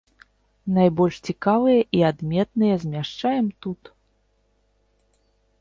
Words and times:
Найбольш 0.77 1.15
цікавыя 1.33 1.81
і 1.97 2.01
адметныя 2.11 2.75
змяшчаем 2.87 3.47
тут. 3.67 3.93